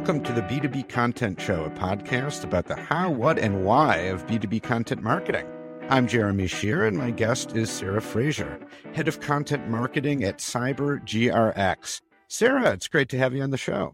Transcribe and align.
Welcome 0.00 0.22
to 0.22 0.32
the 0.32 0.40
B2B 0.40 0.88
Content 0.88 1.38
Show, 1.38 1.64
a 1.64 1.70
podcast 1.70 2.42
about 2.42 2.64
the 2.64 2.74
how, 2.74 3.10
what, 3.10 3.38
and 3.38 3.66
why 3.66 3.96
of 3.96 4.26
B2B 4.26 4.62
content 4.62 5.02
marketing. 5.02 5.46
I'm 5.90 6.08
Jeremy 6.08 6.46
Shear, 6.46 6.86
and 6.86 6.96
my 6.96 7.10
guest 7.10 7.54
is 7.54 7.68
Sarah 7.68 8.00
Frazier, 8.00 8.58
Head 8.94 9.08
of 9.08 9.20
Content 9.20 9.68
Marketing 9.68 10.24
at 10.24 10.38
CyberGRX. 10.38 12.00
Sarah, 12.28 12.72
it's 12.72 12.88
great 12.88 13.10
to 13.10 13.18
have 13.18 13.34
you 13.34 13.42
on 13.42 13.50
the 13.50 13.58
show. 13.58 13.92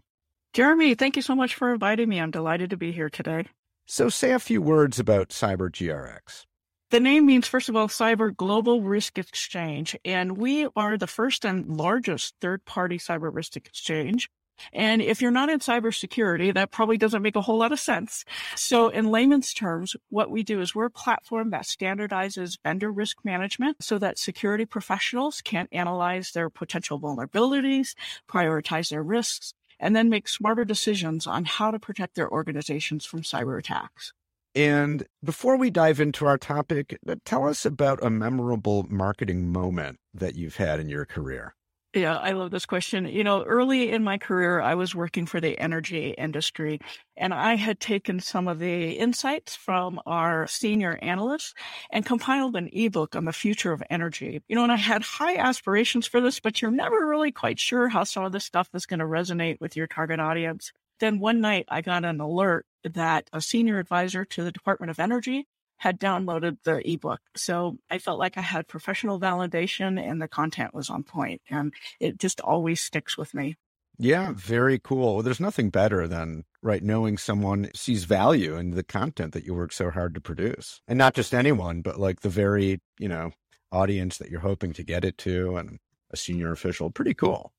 Jeremy, 0.53 0.95
thank 0.95 1.17
you 1.17 1.21
so 1.21 1.35
much 1.35 1.55
for 1.55 1.73
inviting 1.73 2.07
me. 2.07 2.21
I'm 2.21 2.31
delighted 2.31 2.69
to 2.69 2.77
be 2.77 2.93
here 2.93 3.09
today. 3.09 3.43
So, 3.85 4.07
say 4.07 4.31
a 4.31 4.39
few 4.39 4.61
words 4.61 4.99
about 4.99 5.27
CyberGRX. 5.27 6.45
The 6.89 7.01
name 7.01 7.25
means, 7.25 7.49
first 7.49 7.67
of 7.67 7.75
all, 7.75 7.89
Cyber 7.89 8.33
Global 8.33 8.81
Risk 8.81 9.17
Exchange, 9.17 9.97
and 10.05 10.37
we 10.37 10.69
are 10.73 10.97
the 10.97 11.05
first 11.05 11.43
and 11.43 11.67
largest 11.67 12.35
third 12.39 12.63
party 12.63 12.97
cyber 12.97 13.29
risk 13.29 13.57
exchange. 13.57 14.29
And 14.73 15.01
if 15.01 15.21
you're 15.21 15.31
not 15.31 15.49
in 15.49 15.59
cybersecurity, 15.59 16.53
that 16.53 16.71
probably 16.71 16.97
doesn't 16.97 17.21
make 17.21 17.35
a 17.35 17.41
whole 17.41 17.57
lot 17.57 17.71
of 17.71 17.79
sense. 17.79 18.25
So 18.55 18.89
in 18.89 19.11
layman's 19.11 19.53
terms, 19.53 19.95
what 20.09 20.29
we 20.29 20.43
do 20.43 20.61
is 20.61 20.73
we're 20.73 20.85
a 20.85 20.91
platform 20.91 21.49
that 21.51 21.63
standardizes 21.63 22.57
vendor 22.63 22.91
risk 22.91 23.17
management 23.23 23.83
so 23.83 23.97
that 23.99 24.17
security 24.17 24.65
professionals 24.65 25.41
can 25.41 25.67
analyze 25.71 26.31
their 26.31 26.49
potential 26.49 26.99
vulnerabilities, 26.99 27.95
prioritize 28.27 28.89
their 28.89 29.03
risks, 29.03 29.53
and 29.79 29.95
then 29.95 30.09
make 30.09 30.27
smarter 30.27 30.65
decisions 30.65 31.27
on 31.27 31.45
how 31.45 31.71
to 31.71 31.79
protect 31.79 32.15
their 32.15 32.29
organizations 32.29 33.05
from 33.05 33.21
cyber 33.21 33.59
attacks. 33.59 34.13
And 34.55 35.05
before 35.23 35.55
we 35.55 35.69
dive 35.69 35.99
into 35.99 36.25
our 36.25 36.39
topic, 36.39 36.97
tell 37.25 37.47
us 37.47 37.63
about 37.63 38.03
a 38.03 38.09
memorable 38.09 38.87
marketing 38.89 39.51
moment 39.51 39.99
that 40.15 40.33
you've 40.33 40.55
had 40.55 40.79
in 40.79 40.89
your 40.89 41.05
career. 41.05 41.53
Yeah, 41.97 42.17
I 42.17 42.33
love 42.33 42.51
this 42.51 42.67
question. 42.67 43.07
You 43.07 43.23
know, 43.23 43.43
early 43.43 43.91
in 43.91 44.03
my 44.03 44.19
career, 44.19 44.61
I 44.61 44.75
was 44.75 44.93
working 44.93 45.25
for 45.25 45.41
the 45.41 45.57
energy 45.57 46.13
industry, 46.15 46.79
and 47.15 47.33
I 47.33 47.55
had 47.55 47.79
taken 47.79 48.19
some 48.19 48.47
of 48.47 48.59
the 48.59 48.91
insights 48.91 49.55
from 49.55 49.99
our 50.05 50.45
senior 50.45 50.99
analysts 51.01 51.55
and 51.89 52.05
compiled 52.05 52.55
an 52.55 52.69
ebook 52.71 53.15
on 53.15 53.25
the 53.25 53.33
future 53.33 53.71
of 53.71 53.81
energy. 53.89 54.43
You 54.47 54.55
know, 54.55 54.61
and 54.61 54.71
I 54.71 54.75
had 54.75 55.01
high 55.01 55.37
aspirations 55.37 56.05
for 56.05 56.21
this, 56.21 56.39
but 56.39 56.61
you're 56.61 56.69
never 56.69 57.07
really 57.07 57.31
quite 57.31 57.59
sure 57.59 57.89
how 57.89 58.03
some 58.03 58.23
of 58.23 58.31
this 58.31 58.45
stuff 58.45 58.69
is 58.75 58.85
going 58.85 58.99
to 58.99 59.05
resonate 59.05 59.59
with 59.59 59.75
your 59.75 59.87
target 59.87 60.19
audience. 60.19 60.71
Then 60.99 61.17
one 61.19 61.41
night, 61.41 61.65
I 61.67 61.81
got 61.81 62.05
an 62.05 62.21
alert 62.21 62.67
that 62.83 63.27
a 63.33 63.41
senior 63.41 63.79
advisor 63.79 64.23
to 64.23 64.43
the 64.43 64.51
Department 64.51 64.91
of 64.91 64.99
Energy 64.99 65.47
had 65.77 65.99
downloaded 65.99 66.57
the 66.63 66.81
ebook. 66.89 67.21
So 67.35 67.77
I 67.89 67.99
felt 67.99 68.19
like 68.19 68.37
I 68.37 68.41
had 68.41 68.67
professional 68.67 69.19
validation 69.19 69.99
and 69.99 70.21
the 70.21 70.27
content 70.27 70.73
was 70.73 70.89
on 70.89 71.03
point 71.03 71.41
and 71.49 71.73
it 71.99 72.17
just 72.19 72.41
always 72.41 72.81
sticks 72.81 73.17
with 73.17 73.33
me. 73.33 73.55
Yeah, 73.99 74.33
very 74.35 74.79
cool. 74.79 75.23
There's 75.23 75.39
nothing 75.39 75.69
better 75.69 76.07
than 76.07 76.43
right 76.61 76.83
knowing 76.83 77.17
someone 77.17 77.69
sees 77.73 78.03
value 78.03 78.55
in 78.55 78.71
the 78.71 78.83
content 78.83 79.33
that 79.33 79.43
you 79.43 79.55
work 79.55 79.71
so 79.71 79.89
hard 79.89 80.13
to 80.13 80.21
produce. 80.21 80.81
And 80.87 80.97
not 80.97 81.15
just 81.15 81.33
anyone, 81.33 81.81
but 81.81 81.99
like 81.99 82.21
the 82.21 82.29
very, 82.29 82.79
you 82.99 83.07
know, 83.07 83.31
audience 83.71 84.17
that 84.17 84.29
you're 84.29 84.41
hoping 84.41 84.73
to 84.73 84.83
get 84.83 85.03
it 85.03 85.17
to 85.19 85.57
and 85.57 85.79
a 86.11 86.17
senior 86.17 86.51
official. 86.51 86.91
Pretty 86.91 87.13
cool. 87.13 87.51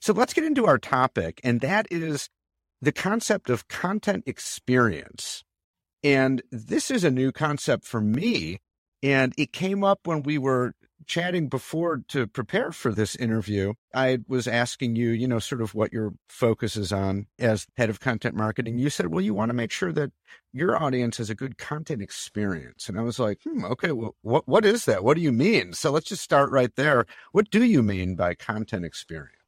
So 0.00 0.12
let's 0.12 0.32
get 0.32 0.44
into 0.44 0.66
our 0.66 0.78
topic 0.78 1.40
and 1.44 1.60
that 1.60 1.86
is 1.90 2.30
the 2.80 2.92
concept 2.92 3.50
of 3.50 3.68
content 3.68 4.24
experience. 4.26 5.44
And 6.04 6.42
this 6.50 6.90
is 6.90 7.04
a 7.04 7.10
new 7.10 7.32
concept 7.32 7.84
for 7.84 8.00
me. 8.00 8.58
And 9.02 9.34
it 9.36 9.52
came 9.52 9.82
up 9.82 10.00
when 10.06 10.22
we 10.22 10.38
were 10.38 10.74
chatting 11.06 11.48
before 11.48 12.02
to 12.08 12.26
prepare 12.26 12.70
for 12.72 12.92
this 12.92 13.16
interview. 13.16 13.74
I 13.94 14.18
was 14.28 14.46
asking 14.46 14.96
you, 14.96 15.10
you 15.10 15.26
know, 15.26 15.40
sort 15.40 15.60
of 15.60 15.74
what 15.74 15.92
your 15.92 16.12
focus 16.28 16.76
is 16.76 16.92
on 16.92 17.26
as 17.38 17.66
head 17.76 17.90
of 17.90 18.00
content 18.00 18.36
marketing. 18.36 18.78
You 18.78 18.90
said, 18.90 19.08
well, 19.08 19.20
you 19.20 19.34
want 19.34 19.50
to 19.50 19.54
make 19.54 19.72
sure 19.72 19.92
that 19.92 20.12
your 20.52 20.80
audience 20.80 21.18
has 21.18 21.30
a 21.30 21.34
good 21.34 21.58
content 21.58 22.02
experience. 22.02 22.88
And 22.88 22.98
I 22.98 23.02
was 23.02 23.18
like, 23.18 23.40
hmm, 23.42 23.64
okay, 23.64 23.92
well, 23.92 24.14
what, 24.22 24.46
what 24.46 24.64
is 24.64 24.84
that? 24.84 25.02
What 25.02 25.16
do 25.16 25.22
you 25.22 25.32
mean? 25.32 25.72
So 25.72 25.90
let's 25.90 26.08
just 26.08 26.22
start 26.22 26.50
right 26.50 26.74
there. 26.76 27.06
What 27.32 27.50
do 27.50 27.64
you 27.64 27.82
mean 27.82 28.14
by 28.14 28.34
content 28.34 28.84
experience? 28.84 29.41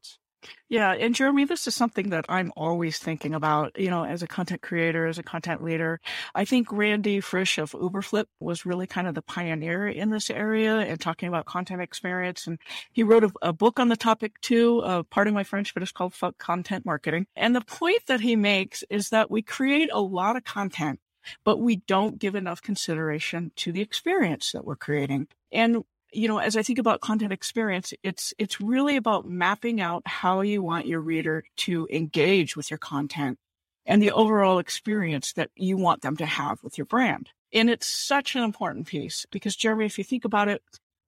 Yeah, 0.69 0.93
and 0.93 1.15
Jeremy, 1.15 1.45
this 1.45 1.67
is 1.67 1.75
something 1.75 2.11
that 2.11 2.25
I'm 2.29 2.53
always 2.57 2.99
thinking 2.99 3.35
about, 3.35 3.79
you 3.79 3.91
know, 3.91 4.05
as 4.05 4.23
a 4.23 4.27
content 4.27 4.63
creator, 4.63 5.07
as 5.07 5.19
a 5.19 5.23
content 5.23 5.63
leader. 5.63 6.01
I 6.35 6.45
think 6.45 6.73
Randy 6.73 7.21
Frisch 7.21 7.59
of 7.59 7.73
Uberflip 7.73 8.27
was 8.41 8.67
really 8.67 8.87
kind 8.87 9.07
of 9.07 9.15
the 9.15 9.23
pioneer 9.23 9.89
in 9.89 10.11
this 10.11 10.31
area 10.31 10.79
and 10.79 11.01
talking 11.01 11.29
about 11.29 11.47
content 11.47 11.83
experience. 11.83 12.47
And 12.47 12.59
he 12.93 13.03
wrote 13.03 13.25
a, 13.25 13.33
a 13.43 13.53
book 13.53 13.79
on 13.79 13.89
the 13.89 13.97
topic 13.97 14.41
too, 14.41 14.81
uh, 14.81 15.03
pardon 15.05 15.35
my 15.35 15.45
French, 15.45 15.75
but 15.75 15.83
it's 15.83 15.93
called 15.93 16.15
Fuck 16.15 16.39
Content 16.39 16.85
Marketing. 16.85 17.27
And 17.37 17.55
the 17.55 17.61
point 17.61 18.07
that 18.07 18.21
he 18.21 18.37
makes 18.37 18.83
is 18.91 19.11
that 19.11 19.31
we 19.31 19.43
create 19.43 19.91
a 19.93 20.01
lot 20.01 20.37
of 20.37 20.45
content 20.45 21.01
but 21.45 21.59
we 21.59 21.77
don't 21.77 22.19
give 22.19 22.35
enough 22.35 22.61
consideration 22.63 23.51
to 23.57 23.73
the 23.73 23.81
experience 23.81 24.53
that 24.53 24.65
we're 24.65 24.77
creating. 24.77 25.29
And 25.53 25.85
you 26.15 26.29
know, 26.29 26.39
as 26.39 26.57
I 26.57 26.63
think 26.63 26.79
about 26.79 27.01
content 27.01 27.33
experience, 27.33 27.93
it's 28.03 28.33
it's 28.39 28.61
really 28.61 28.97
about 28.97 29.29
mapping 29.29 29.81
out 29.81 30.03
how 30.07 30.41
you 30.41 30.63
want 30.63 30.87
your 30.87 31.01
reader 31.01 31.45
to 31.59 31.89
engage 31.91 32.57
with 32.57 32.71
your 32.71 32.79
content 32.79 33.39
and 33.87 34.03
the 34.03 34.13
overall 34.13 34.59
experience 34.59 35.33
that 35.35 35.51
you 35.57 35.77
want 35.77 36.03
them 36.03 36.17
to 36.17 36.27
have 36.27 36.63
with 36.63 36.79
your 36.79 36.87
brand. 36.87 37.31
And 37.53 37.71
it's 37.71 37.87
such 37.87 38.35
an 38.35 38.43
important 38.43 38.87
piece 38.87 39.27
because 39.31 39.57
Jeremy, 39.57 39.87
if 39.87 39.99
you 39.99 40.05
think 40.05 40.25
about 40.25 40.49
it, 40.49 40.63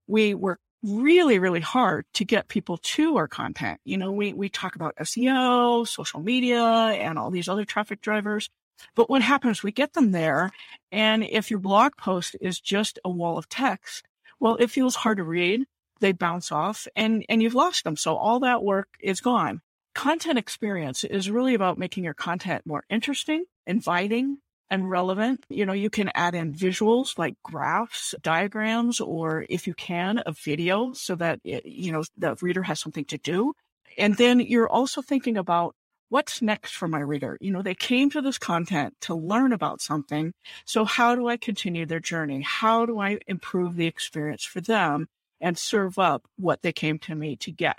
we 0.06 0.34
work 0.34 0.60
really, 0.82 1.38
really 1.38 1.60
hard 1.60 2.04
to 2.14 2.24
get 2.24 2.48
people 2.48 2.78
to 2.78 3.16
our 3.16 3.26
content. 3.26 3.80
You 3.84 3.96
know, 3.96 4.12
we, 4.12 4.32
we 4.32 4.48
talk 4.48 4.76
about 4.76 4.94
SEO, 4.96 5.88
social 5.88 6.20
media, 6.20 6.62
and 6.62 7.18
all 7.18 7.30
these 7.30 7.48
other 7.48 7.64
traffic 7.64 8.00
drivers. 8.00 8.48
But 8.94 9.10
what 9.10 9.22
happens? 9.22 9.62
We 9.62 9.72
get 9.72 9.94
them 9.94 10.12
there. 10.12 10.52
And 10.92 11.24
if 11.24 11.50
your 11.50 11.60
blog 11.60 11.96
post 11.96 12.36
is 12.40 12.60
just 12.60 12.98
a 13.04 13.10
wall 13.10 13.38
of 13.38 13.48
text, 13.48 14.04
well, 14.40 14.56
it 14.56 14.70
feels 14.70 14.94
hard 14.94 15.18
to 15.18 15.24
read. 15.24 15.64
They 16.00 16.12
bounce 16.12 16.52
off 16.52 16.86
and, 16.94 17.24
and 17.28 17.42
you've 17.42 17.54
lost 17.54 17.84
them. 17.84 17.96
So 17.96 18.16
all 18.16 18.40
that 18.40 18.62
work 18.62 18.88
is 19.00 19.20
gone. 19.20 19.62
Content 19.94 20.38
experience 20.38 21.04
is 21.04 21.30
really 21.30 21.54
about 21.54 21.78
making 21.78 22.04
your 22.04 22.14
content 22.14 22.66
more 22.66 22.84
interesting, 22.90 23.44
inviting, 23.66 24.38
and 24.68 24.90
relevant. 24.90 25.44
You 25.48 25.64
know, 25.64 25.72
you 25.72 25.88
can 25.88 26.10
add 26.14 26.34
in 26.34 26.52
visuals 26.52 27.18
like 27.18 27.34
graphs, 27.42 28.14
diagrams, 28.20 29.00
or 29.00 29.46
if 29.48 29.66
you 29.66 29.74
can, 29.74 30.22
a 30.26 30.32
video 30.32 30.92
so 30.92 31.14
that, 31.14 31.40
it, 31.44 31.64
you 31.64 31.92
know, 31.92 32.02
the 32.18 32.36
reader 32.42 32.62
has 32.62 32.80
something 32.80 33.04
to 33.06 33.18
do. 33.18 33.54
And 33.96 34.16
then 34.16 34.40
you're 34.40 34.68
also 34.68 35.00
thinking 35.00 35.38
about 35.38 35.74
what's 36.08 36.42
next 36.42 36.72
for 36.74 36.88
my 36.88 37.00
reader? 37.00 37.36
You 37.40 37.52
know, 37.52 37.62
they 37.62 37.74
came 37.74 38.10
to 38.10 38.22
this 38.22 38.38
content 38.38 38.94
to 39.02 39.14
learn 39.14 39.52
about 39.52 39.80
something. 39.80 40.32
So 40.64 40.84
how 40.84 41.14
do 41.14 41.28
I 41.28 41.36
continue 41.36 41.86
their 41.86 42.00
journey? 42.00 42.42
How 42.42 42.86
do 42.86 42.98
I 42.98 43.18
improve 43.26 43.76
the 43.76 43.86
experience 43.86 44.44
for 44.44 44.60
them 44.60 45.08
and 45.40 45.58
serve 45.58 45.98
up 45.98 46.24
what 46.36 46.62
they 46.62 46.72
came 46.72 46.98
to 47.00 47.14
me 47.14 47.36
to 47.36 47.52
get? 47.52 47.78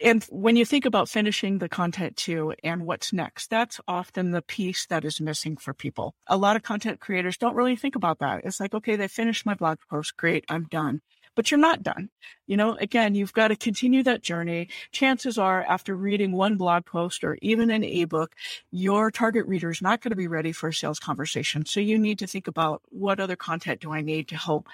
And 0.00 0.22
when 0.30 0.54
you 0.54 0.64
think 0.64 0.84
about 0.84 1.08
finishing 1.08 1.58
the 1.58 1.68
content 1.68 2.16
too 2.16 2.54
and 2.62 2.86
what's 2.86 3.12
next, 3.12 3.50
that's 3.50 3.80
often 3.88 4.30
the 4.30 4.42
piece 4.42 4.86
that 4.86 5.04
is 5.04 5.20
missing 5.20 5.56
for 5.56 5.74
people. 5.74 6.14
A 6.28 6.36
lot 6.36 6.54
of 6.54 6.62
content 6.62 7.00
creators 7.00 7.36
don't 7.36 7.56
really 7.56 7.74
think 7.74 7.96
about 7.96 8.20
that. 8.20 8.42
It's 8.44 8.60
like, 8.60 8.74
okay, 8.74 8.94
they 8.94 9.08
finished 9.08 9.44
my 9.44 9.54
blog 9.54 9.78
post. 9.90 10.16
Great. 10.16 10.44
I'm 10.48 10.66
done 10.70 11.00
but 11.38 11.52
you're 11.52 11.60
not 11.60 11.84
done. 11.84 12.10
You 12.48 12.56
know, 12.56 12.74
again, 12.80 13.14
you've 13.14 13.32
got 13.32 13.48
to 13.48 13.54
continue 13.56 14.02
that 14.02 14.24
journey. 14.24 14.70
Chances 14.90 15.38
are 15.38 15.62
after 15.62 15.94
reading 15.94 16.32
one 16.32 16.56
blog 16.56 16.84
post 16.84 17.22
or 17.22 17.38
even 17.42 17.70
an 17.70 17.84
ebook, 17.84 18.34
your 18.72 19.12
target 19.12 19.46
reader 19.46 19.70
is 19.70 19.80
not 19.80 20.00
going 20.00 20.10
to 20.10 20.16
be 20.16 20.26
ready 20.26 20.50
for 20.50 20.70
a 20.70 20.74
sales 20.74 20.98
conversation. 20.98 21.64
So 21.64 21.78
you 21.78 21.96
need 21.96 22.18
to 22.18 22.26
think 22.26 22.48
about 22.48 22.82
what 22.88 23.20
other 23.20 23.36
content 23.36 23.82
do 23.82 23.92
I 23.92 24.00
need 24.00 24.26
to 24.28 24.36
help 24.36 24.66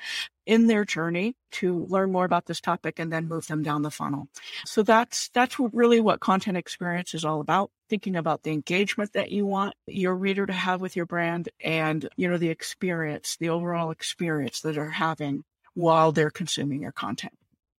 in 0.46 0.66
their 0.66 0.86
journey 0.86 1.36
to 1.52 1.84
learn 1.90 2.10
more 2.10 2.24
about 2.24 2.46
this 2.46 2.62
topic 2.62 2.98
and 2.98 3.12
then 3.12 3.28
move 3.28 3.46
them 3.46 3.62
down 3.62 3.82
the 3.82 3.90
funnel. 3.90 4.28
So 4.64 4.82
that's, 4.82 5.28
that's 5.34 5.58
really 5.58 6.00
what 6.00 6.20
content 6.20 6.56
experience 6.56 7.12
is 7.12 7.26
all 7.26 7.42
about. 7.42 7.72
Thinking 7.90 8.16
about 8.16 8.42
the 8.42 8.52
engagement 8.52 9.12
that 9.12 9.30
you 9.30 9.44
want 9.44 9.74
your 9.86 10.14
reader 10.14 10.46
to 10.46 10.52
have 10.54 10.80
with 10.80 10.96
your 10.96 11.04
brand 11.04 11.50
and, 11.62 12.08
you 12.16 12.26
know, 12.26 12.38
the 12.38 12.48
experience, 12.48 13.36
the 13.38 13.50
overall 13.50 13.90
experience 13.90 14.62
that 14.62 14.76
they're 14.76 14.88
having 14.88 15.44
while 15.74 16.12
they're 16.12 16.30
consuming 16.30 16.80
your 16.80 16.92
content. 16.92 17.34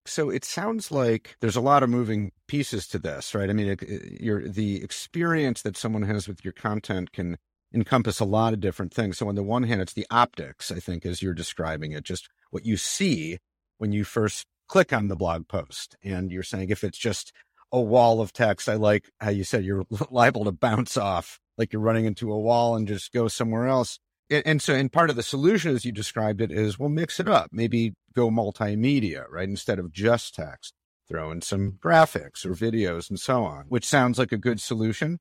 So 0.06 0.28
it 0.28 0.44
sounds 0.44 0.90
like 0.90 1.36
there's 1.40 1.56
a 1.56 1.62
lot 1.62 1.82
of 1.82 1.88
moving 1.88 2.32
pieces 2.46 2.86
to 2.88 2.98
this, 2.98 3.34
right? 3.34 3.48
I 3.48 3.54
mean, 3.54 3.68
it, 3.68 4.20
your 4.20 4.46
the 4.46 4.82
experience 4.82 5.62
that 5.62 5.76
someone 5.76 6.02
has 6.02 6.28
with 6.28 6.44
your 6.44 6.52
content 6.52 7.12
can 7.12 7.38
encompass 7.72 8.20
a 8.20 8.24
lot 8.26 8.52
of 8.52 8.60
different 8.60 8.92
things. 8.92 9.18
So 9.18 9.28
on 9.28 9.34
the 9.34 9.42
one 9.42 9.62
hand, 9.62 9.80
it's 9.80 9.94
the 9.94 10.06
optics, 10.10 10.70
I 10.70 10.78
think, 10.78 11.06
as 11.06 11.22
you're 11.22 11.34
describing 11.34 11.92
it, 11.92 12.04
just 12.04 12.28
what 12.50 12.66
you 12.66 12.76
see 12.76 13.38
when 13.78 13.92
you 13.92 14.04
first 14.04 14.46
click 14.68 14.92
on 14.92 15.08
the 15.08 15.16
blog 15.16 15.48
post. 15.48 15.96
And 16.04 16.30
you're 16.30 16.42
saying 16.42 16.68
if 16.68 16.84
it's 16.84 16.98
just 16.98 17.32
a 17.72 17.80
wall 17.80 18.20
of 18.20 18.32
text, 18.32 18.68
I 18.68 18.74
like 18.74 19.10
how 19.20 19.30
you 19.30 19.42
said 19.42 19.64
you're 19.64 19.84
liable 20.10 20.44
to 20.44 20.52
bounce 20.52 20.98
off, 20.98 21.40
like 21.56 21.72
you're 21.72 21.82
running 21.82 22.04
into 22.04 22.30
a 22.30 22.38
wall 22.38 22.76
and 22.76 22.86
just 22.86 23.10
go 23.12 23.26
somewhere 23.26 23.66
else 23.66 23.98
and 24.30 24.62
so 24.62 24.74
and 24.74 24.92
part 24.92 25.10
of 25.10 25.16
the 25.16 25.22
solution 25.22 25.74
as 25.74 25.84
you 25.84 25.92
described 25.92 26.40
it 26.40 26.50
is 26.50 26.78
we'll 26.78 26.88
mix 26.88 27.20
it 27.20 27.28
up. 27.28 27.50
Maybe 27.52 27.94
go 28.14 28.30
multimedia 28.30 29.24
right? 29.30 29.48
Instead 29.48 29.78
of 29.78 29.92
just 29.92 30.34
text 30.34 30.74
throw 31.08 31.30
in 31.30 31.42
some 31.42 31.72
graphics 31.72 32.46
or 32.46 32.54
videos 32.54 33.10
and 33.10 33.20
so 33.20 33.44
on 33.44 33.64
which 33.68 33.84
sounds 33.84 34.18
like 34.18 34.32
a 34.32 34.38
good 34.38 34.60
solution. 34.60 35.18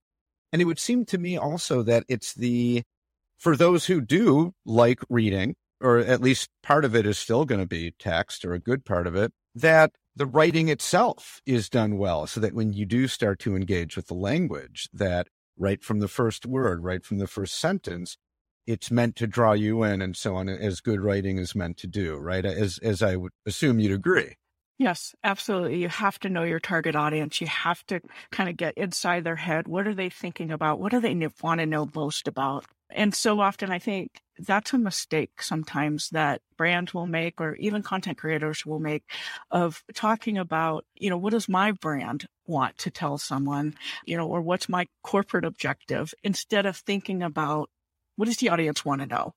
And 0.53 0.61
it 0.61 0.65
would 0.65 0.79
seem 0.79 1.05
to 1.05 1.17
me 1.17 1.35
also 1.35 1.81
that 1.81 2.03
it's 2.07 2.33
the, 2.35 2.83
for 3.39 3.57
those 3.57 3.87
who 3.87 3.99
do 3.99 4.53
like 4.65 4.99
reading, 5.09 5.55
or 5.81 5.97
at 5.97 6.21
least 6.21 6.49
part 6.61 6.85
of 6.85 6.95
it 6.95 7.07
is 7.07 7.17
still 7.17 7.43
going 7.43 7.59
to 7.59 7.67
be 7.67 7.95
text 7.97 8.45
or 8.45 8.53
a 8.53 8.59
good 8.59 8.85
part 8.85 9.07
of 9.07 9.15
it, 9.15 9.31
that 9.55 9.93
the 10.15 10.27
writing 10.27 10.69
itself 10.69 11.41
is 11.47 11.69
done 11.69 11.97
well 11.97 12.27
so 12.27 12.39
that 12.39 12.53
when 12.53 12.71
you 12.71 12.85
do 12.85 13.07
start 13.07 13.39
to 13.39 13.55
engage 13.55 13.95
with 13.95 14.05
the 14.07 14.13
language 14.13 14.87
that 14.93 15.27
right 15.57 15.83
from 15.83 15.99
the 15.99 16.07
first 16.07 16.45
word, 16.45 16.83
right 16.83 17.03
from 17.03 17.17
the 17.17 17.27
first 17.27 17.59
sentence, 17.59 18.15
it's 18.65 18.91
meant 18.91 19.15
to 19.17 19.27
draw 19.27 19.53
you 19.53 19.83
in 19.83 20.01
and 20.01 20.15
so 20.15 20.35
on 20.35 20.49
as 20.49 20.81
good 20.81 21.01
writing 21.01 21.37
is 21.37 21.55
meant 21.55 21.77
to 21.77 21.87
do, 21.87 22.17
right? 22.17 22.45
As 22.45 22.77
as 22.79 23.01
I 23.01 23.15
would 23.15 23.31
assume 23.45 23.79
you'd 23.79 23.91
agree. 23.91 24.35
Yes, 24.79 25.13
absolutely. 25.23 25.81
You 25.81 25.87
have 25.87 26.19
to 26.19 26.29
know 26.29 26.43
your 26.43 26.59
target 26.59 26.95
audience. 26.95 27.39
You 27.39 27.47
have 27.47 27.85
to 27.85 28.01
kind 28.31 28.49
of 28.49 28.57
get 28.57 28.73
inside 28.75 29.23
their 29.23 29.35
head. 29.35 29.67
What 29.67 29.87
are 29.87 29.93
they 29.93 30.09
thinking 30.09 30.51
about? 30.51 30.79
What 30.79 30.91
do 30.91 30.99
they 30.99 31.15
want 31.41 31.59
to 31.59 31.65
know 31.65 31.89
most 31.93 32.27
about? 32.27 32.65
And 32.89 33.13
so 33.13 33.39
often 33.39 33.71
I 33.71 33.79
think 33.79 34.09
that's 34.39 34.73
a 34.73 34.77
mistake 34.77 35.41
sometimes 35.41 36.09
that 36.09 36.41
brands 36.57 36.93
will 36.93 37.07
make 37.07 37.39
or 37.39 37.55
even 37.55 37.83
content 37.83 38.17
creators 38.17 38.65
will 38.65 38.79
make 38.79 39.03
of 39.51 39.83
talking 39.93 40.37
about, 40.37 40.85
you 40.95 41.09
know, 41.09 41.17
what 41.17 41.31
does 41.31 41.47
my 41.47 41.71
brand 41.71 42.25
want 42.45 42.77
to 42.79 42.91
tell 42.91 43.17
someone, 43.17 43.75
you 44.05 44.17
know, 44.17 44.27
or 44.27 44.41
what's 44.41 44.67
my 44.67 44.87
corporate 45.03 45.45
objective 45.45 46.13
instead 46.23 46.65
of 46.65 46.75
thinking 46.77 47.21
about 47.23 47.69
what 48.15 48.25
does 48.25 48.37
the 48.37 48.49
audience 48.49 48.85
want 48.85 49.01
to 49.01 49.07
know? 49.07 49.33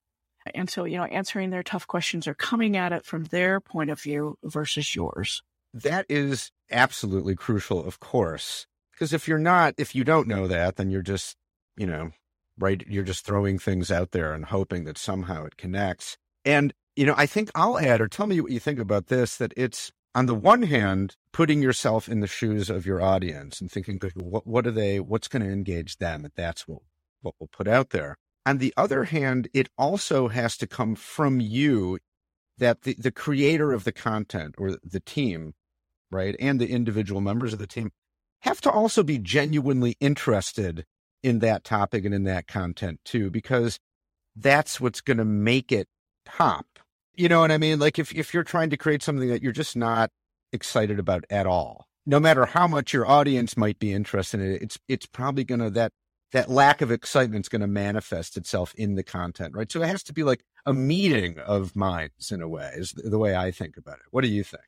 And 0.55 0.71
so, 0.71 0.85
you 0.85 0.97
know, 0.97 1.05
answering 1.05 1.51
their 1.51 1.63
tough 1.63 1.87
questions 1.87 2.29
or 2.29 2.35
coming 2.35 2.77
at 2.77 2.93
it 2.93 3.05
from 3.05 3.25
their 3.25 3.61
point 3.61 3.91
of 3.91 4.01
view 4.01 4.39
versus 4.45 4.95
yours. 4.95 5.43
That 5.75 6.07
is 6.09 6.53
absolutely 6.71 7.35
crucial, 7.35 7.85
of 7.85 8.01
course. 8.01 8.67
Because 8.93 9.13
if 9.13 9.29
you're 9.29 9.39
not, 9.39 9.75
if 9.77 9.95
you 9.95 10.05
don't 10.05 10.29
know 10.29 10.47
that, 10.47 10.77
then 10.77 10.91
you're 10.91 11.03
just, 11.03 11.37
you 11.77 11.87
know, 11.87 12.13
right? 12.59 12.83
You're 12.89 13.05
just 13.05 13.27
throwing 13.27 13.59
things 13.59 13.91
out 13.91 14.13
there 14.13 14.33
and 14.33 14.45
hoping 14.45 14.85
that 14.85 14.99
somehow 14.99 15.45
it 15.45 15.57
connects. 15.57 16.17
And, 16.45 16.73
you 16.95 17.05
know, 17.05 17.15
I 17.17 17.27
think 17.27 17.51
I'll 17.55 17.79
add, 17.79 18.01
or 18.01 18.09
tell 18.09 18.27
me 18.27 18.41
what 18.41 18.53
you 18.53 18.61
think 18.61 18.79
about 18.79 19.09
this, 19.09 19.37
that 19.37 19.53
it's 19.57 19.93
on 20.15 20.27
the 20.27 20.35
one 20.35 20.63
hand, 20.63 21.17
putting 21.33 21.61
yourself 21.61 22.09
in 22.09 22.21
the 22.21 22.27
shoes 22.27 22.71
of 22.71 22.87
your 22.87 23.03
audience 23.03 23.61
and 23.61 23.71
thinking, 23.71 24.01
what, 24.15 24.47
what 24.47 24.67
are 24.67 24.71
they, 24.71 24.99
what's 24.99 25.29
going 25.29 25.43
to 25.43 25.51
engage 25.51 25.99
them? 25.99 26.25
And 26.25 26.33
that's 26.35 26.67
what, 26.67 26.79
what 27.21 27.35
we'll 27.39 27.49
put 27.49 27.69
out 27.69 27.91
there. 27.91 28.17
On 28.47 28.59
the 28.59 28.73
other 28.77 29.05
hand, 29.05 29.49
it 29.53 29.69
also 29.77 30.29
has 30.29 30.57
to 30.59 30.69
come 30.69 30.95
from 30.95 31.41
you 31.41 31.99
that 32.59 32.83
the, 32.83 32.95
the 32.95 33.11
creator 33.11 33.73
of 33.73 33.83
the 33.83 33.93
content 33.93 34.55
or 34.57 34.77
the 34.85 35.01
team, 35.01 35.55
right, 36.13 36.37
and 36.39 36.61
the 36.61 36.71
individual 36.71 37.21
members 37.21 37.53
of 37.53 37.59
the 37.59 37.67
team 37.67 37.91
have 38.43 38.61
to 38.61 38.71
also 38.71 39.03
be 39.03 39.19
genuinely 39.19 39.97
interested 40.01 40.87
in 41.25 41.41
that 41.41 41.65
topic 41.65 42.05
and 42.05 42.15
in 42.15 42.23
that 42.23 42.47
content 42.47 43.01
too, 43.05 43.31
because 43.31 43.81
that's 44.37 44.81
what's 44.81 45.01
going 45.01 45.17
to 45.17 45.25
make 45.25 45.73
it 45.73 45.89
pop. 46.25 46.67
You 47.17 47.29
know 47.29 47.41
what 47.41 47.51
I 47.51 47.59
mean? 47.59 47.81
Like 47.81 47.99
if, 47.99 48.15
if 48.15 48.33
you're 48.33 48.45
trying 48.45 48.71
to 48.71 48.77
create 48.77 49.03
something 49.03 49.29
that 49.29 49.43
you're 49.43 49.51
just 49.51 49.77
not 49.77 50.11
excited 50.53 51.01
about 51.01 51.25
at 51.31 51.47
all, 51.47 51.87
no 52.07 52.21
matter 52.21 52.47
how 52.47 52.69
much 52.69 52.93
your 52.93 53.09
audience 53.09 53.57
might 53.57 53.81
be 53.81 53.93
interested 53.93 54.39
in 54.39 54.53
it, 54.53 54.63
it's, 54.63 54.79
it's 54.87 55.07
probably 55.07 55.43
going 55.43 55.61
to, 55.61 55.71
that 55.71 55.93
that 56.33 56.51
lack 56.51 56.81
of 56.81 56.91
excitement 56.91 57.45
is 57.45 57.49
going 57.49 57.61
to 57.61 57.67
manifest 57.67 58.37
itself 58.37 58.75
in 58.75 58.95
the 58.95 59.03
content, 59.03 59.55
right? 59.55 59.71
So 59.71 59.83
it 59.83 59.89
has 59.89 60.03
to 60.05 60.13
be 60.13 60.23
like 60.23 60.45
a 60.65 60.73
meeting 60.73 61.39
of 61.39 61.77
minds 61.77 62.33
in 62.33 62.43
a 62.43 62.49
way, 62.49 62.73
is 62.75 62.93
the 62.93 63.19
way 63.19 63.37
I 63.37 63.51
think 63.51 63.77
about 63.77 63.99
it. 63.99 64.07
What 64.11 64.23
do 64.23 64.29
you 64.29 64.43
think? 64.43 64.65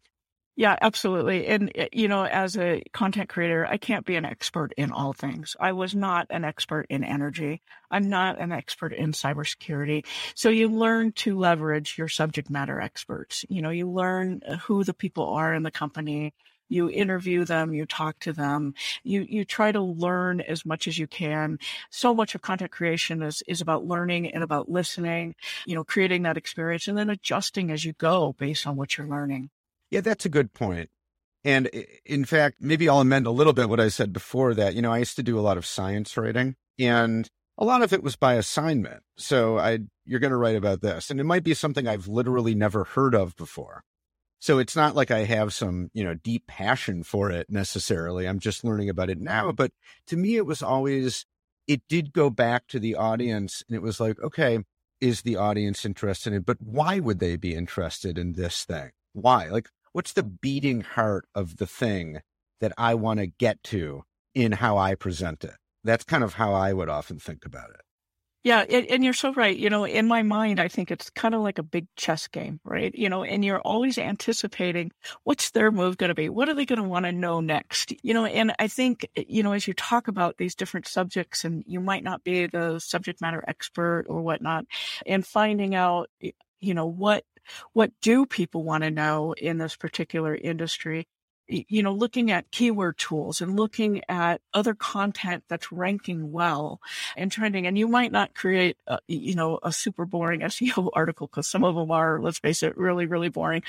Yeah, 0.59 0.77
absolutely. 0.81 1.47
And, 1.47 1.71
eh, 1.77 1.87
you 1.93 2.09
know, 2.09 2.25
as 2.25 2.57
a 2.57 2.83
content 2.93 3.29
creator, 3.29 3.65
I 3.65 3.77
can't 3.77 4.05
be 4.05 4.17
an 4.17 4.25
expert 4.25 4.73
in 4.77 4.91
all 4.91 5.13
things. 5.13 5.55
I 5.61 5.71
was 5.71 5.95
not 5.95 6.27
an 6.31 6.45
expert 6.45 6.87
in 6.91 7.05
energy. 7.05 7.63
I'm 7.93 8.09
not 8.09 8.41
an 8.41 8.51
expert 8.51 8.93
in 8.93 9.13
cybersecurity. 9.13 10.05
So 10.35 10.49
you 10.49 10.69
learn 10.69 11.13
to 11.13 11.39
leverage 11.39 11.97
your 11.97 12.09
subject 12.09 12.51
matter 12.51 12.81
experts. 12.81 13.45
You 13.49 13.63
know, 13.63 13.71
you 13.71 13.89
learn 13.89 14.41
who 14.63 14.83
the 14.83 14.95
people 14.95 15.29
are 15.29 15.55
in 15.55 15.63
the 15.63 15.71
company, 15.71 16.35
you 16.69 16.91
interview 16.91 17.45
them, 17.45 17.75
you 17.75 17.87
talk 17.87 18.19
to 18.21 18.33
them, 18.33 18.75
you, 19.03 19.27
you 19.29 19.45
try 19.45 19.73
to 19.73 19.81
learn 19.81 20.41
as 20.41 20.65
much 20.65 20.87
as 20.87 20.99
you 20.99 21.07
can. 21.07 21.59
So 21.91 22.15
much 22.15 22.35
of 22.35 22.43
content 22.43 22.71
creation 22.71 23.23
is, 23.23 23.43
is 23.47 23.61
about 23.61 23.87
learning 23.87 24.33
and 24.33 24.43
about 24.43 24.71
listening, 24.71 25.35
you 25.67 25.75
know, 25.75 25.85
creating 25.85 26.23
that 26.23 26.37
experience 26.37 26.89
and 26.89 26.97
then 26.97 27.11
adjusting 27.11 27.71
as 27.71 27.85
you 27.85 27.93
go 27.95 28.35
based 28.39 28.67
on 28.67 28.77
what 28.77 28.97
you're 28.97 29.07
learning. 29.07 29.51
Yeah, 29.91 30.01
that's 30.01 30.25
a 30.25 30.31
good 30.31 30.53
point. 30.53 30.91
And 31.45 31.71
in 32.05 32.25
fact, 32.25 32.57
maybe 32.61 32.89
I'll 32.89 33.01
amend 33.01 33.27
a 33.27 33.31
little 33.31 33.53
bit 33.53 33.69
what 33.69 33.81
I 33.81 33.89
said 33.89 34.13
before 34.13 34.55
that, 34.55 34.75
you 34.75 34.83
know, 34.83 34.93
I 34.93 34.99
used 34.99 35.17
to 35.17 35.23
do 35.23 35.39
a 35.39 35.41
lot 35.41 35.57
of 35.57 35.65
science 35.65 36.17
writing 36.17 36.57
and 36.79 37.29
a 37.57 37.65
lot 37.65 37.83
of 37.83 37.93
it 37.93 38.03
was 38.03 38.17
by 38.17 38.35
assignment. 38.35 39.03
So 39.17 39.59
I, 39.59 39.81
you're 40.05 40.21
going 40.21 40.33
to 40.33 40.37
write 40.37 40.57
about 40.57 40.81
this 40.81 41.11
and 41.11 41.21
it 41.21 41.25
might 41.25 41.45
be 41.45 41.55
something 41.55 41.87
I've 41.87 42.09
literally 42.09 42.55
never 42.55 42.85
heard 42.85 43.15
of 43.15 43.37
before. 43.37 43.83
So 44.41 44.59
it's 44.59 44.77
not 44.77 44.95
like 44.95 45.11
I 45.11 45.25
have 45.25 45.53
some, 45.53 45.91
you 45.95 46.05
know, 46.05 46.15
deep 46.15 46.47
passion 46.47 47.03
for 47.03 47.31
it 47.31 47.51
necessarily. 47.51 48.27
I'm 48.29 48.39
just 48.39 48.65
learning 48.65 48.89
about 48.89 49.11
it 49.11 49.21
now. 49.21 49.51
But 49.53 49.73
to 50.07 50.17
me, 50.17 50.37
it 50.37 50.47
was 50.47 50.63
always, 50.63 51.27
it 51.67 51.83
did 51.89 52.13
go 52.13 52.31
back 52.31 52.69
to 52.69 52.79
the 52.79 52.95
audience 52.95 53.65
and 53.69 53.75
it 53.75 53.83
was 53.83 53.99
like, 53.99 54.21
okay, 54.23 54.61
is 55.01 55.23
the 55.23 55.37
audience 55.37 55.85
interested 55.85 56.33
in? 56.33 56.43
But 56.43 56.59
why 56.61 57.01
would 57.01 57.19
they 57.19 57.37
be 57.37 57.55
interested 57.55 58.17
in 58.17 58.35
this 58.35 58.65
thing? 58.65 58.91
Why? 59.13 59.49
Like, 59.49 59.71
what's 59.93 60.13
the 60.13 60.23
beating 60.23 60.83
heart 60.83 61.27
of 61.35 61.57
the 61.57 61.67
thing 61.67 62.21
that 62.61 62.73
I 62.79 62.95
want 62.95 63.21
to 63.21 63.27
get 63.27 63.63
to 63.65 64.05
in 64.35 64.53
how 64.53 64.79
I 64.79 64.95
present 64.95 65.45
it? 65.45 65.55
That's 65.83 66.05
kind 66.05 66.23
of 66.23 66.35
how 66.35 66.55
I 66.55 66.73
would 66.73 66.89
often 66.89 67.19
think 67.19 67.45
about 67.45 67.71
it. 67.71 67.81
Yeah, 68.45 68.61
and, 68.61 69.05
you're 69.05 69.15
so 69.15 69.33
right. 69.33 69.57
You 69.57 69.69
know, 69.69 69.85
in 69.85 70.07
my 70.07 70.23
mind, 70.23 70.61
I 70.61 70.69
think 70.69 70.93
it's 70.93 71.11
kind 71.11 71.35
of 71.35 71.41
like 71.43 71.59
a 71.59 71.63
big 71.65 71.89
chess 71.97 72.29
game, 72.29 72.61
right? 72.65 72.95
You 72.95 73.09
know, 73.09 73.25
and 73.25 73.45
you're 73.45 73.61
always 73.61 73.99
anticipating 73.99 74.93
what's 75.25 75.51
their 75.51 75.73
move 75.73 75.97
going 75.97 76.09
to 76.09 76.15
be? 76.15 76.29
What 76.29 76.49
are 76.49 76.55
they 76.55 76.65
going 76.65 76.81
to 76.81 76.89
want 76.89 77.05
to 77.05 77.13
know 77.13 77.41
next? 77.41 77.93
You 78.05 78.15
know, 78.15 78.25
and 78.27 78.53
I 78.61 78.69
think, 78.69 79.09
eh, 79.17 79.25
you 79.29 79.43
know, 79.43 79.53
as 79.53 79.67
you 79.67 79.75
talk 79.75 80.07
about 80.07 80.37
these 80.37 80.55
different 80.55 80.87
subjects 80.87 81.45
and 81.45 81.65
you 81.67 81.81
might 81.81 82.05
not 82.05 82.23
be 82.23 82.47
the 82.47 82.79
subject 82.79 83.21
matter 83.21 83.43
expert 83.49 84.07
or 84.09 84.23
whatnot, 84.23 84.67
and 85.05 85.27
finding 85.27 85.75
out, 85.75 86.09
you 86.61 86.75
know, 86.75 86.87
what 86.87 87.25
what 87.73 87.91
do 88.03 88.27
people 88.27 88.63
want 88.63 88.85
to 88.85 88.91
know 88.91 89.33
in 89.33 89.59
this 89.59 89.75
particular 89.75 90.35
industry 90.35 91.09
you 91.49 91.83
know, 91.83 91.93
looking 91.93 92.31
at 92.31 92.51
keyword 92.51 92.99
tools 92.99 93.41
and 93.41 93.57
looking 93.57 94.03
at 94.09 94.41
other 94.53 94.75
content 94.75 95.45
that's 95.49 95.73
ranking 95.73 96.31
well 96.31 96.81
and 97.17 97.33
trending. 97.33 97.67
And 97.67 97.79
you 97.79 97.89
might 97.89 98.13
not 98.13 98.35
create, 98.35 98.77
a, 98.87 98.99
you 99.09 99.35
know, 99.35 99.59
a 99.63 99.73
super 99.73 100.05
boring 100.05 100.41
SEO 100.43 100.91
article 100.93 101.27
because 101.27 101.49
some 101.49 101.65
of 101.65 101.75
them 101.75 101.91
are, 101.91 102.21
let's 102.21 102.39
face 102.39 102.63
it, 102.63 102.77
really, 102.77 103.07
really 103.07 103.31
boring. 103.31 103.63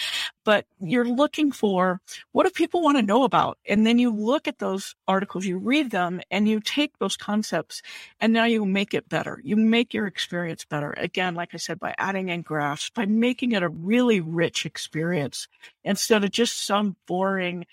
But 0.44 0.66
you're 0.82 1.08
looking 1.08 1.52
for 1.52 2.02
what 2.32 2.44
do 2.44 2.50
people 2.52 2.82
want 2.82 2.98
to 2.98 3.04
know 3.04 3.24
about? 3.24 3.58
And 3.68 3.86
then 3.86 3.98
you 3.98 4.14
look 4.14 4.48
at 4.48 4.60
those 4.60 4.96
articles, 5.08 5.46
you 5.46 5.58
read 5.58 5.92
them, 5.92 6.22
and 6.30 6.48
you 6.48 6.60
take 6.60 6.98
those 6.98 7.16
concepts 7.16 7.82
and 8.20 8.34
now 8.34 8.46
you 8.46 8.66
make 8.66 8.94
it 8.94 9.08
better. 9.08 9.40
You 9.44 9.56
make 9.56 9.94
your 9.94 10.08
experience 10.08 10.66
better. 10.66 10.94
Again, 10.98 11.36
like 11.36 11.54
I 11.54 11.58
said, 11.58 11.80
by 11.80 11.96
adding 11.98 12.30
in 12.30 12.42
graphs, 12.42 12.90
by 12.90 13.06
making 13.06 13.54
it 13.54 13.64
a 13.64 13.70
really 13.70 14.20
rich 14.20 14.66
experience 14.66 15.48
instead 15.84 16.24
of 16.24 16.32
just 16.32 16.66
some 16.66 16.96
boring 17.08 17.66